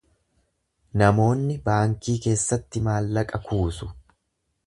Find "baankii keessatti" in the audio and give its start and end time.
1.67-2.83